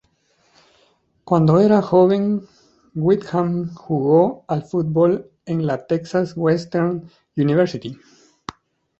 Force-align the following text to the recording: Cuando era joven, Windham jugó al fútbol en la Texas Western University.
Cuando 1.23 1.59
era 1.59 1.79
joven, 1.83 2.47
Windham 2.95 3.71
jugó 3.75 4.45
al 4.47 4.63
fútbol 4.65 5.31
en 5.45 5.67
la 5.67 5.85
Texas 5.85 6.33
Western 6.35 7.03
University. 7.37 7.95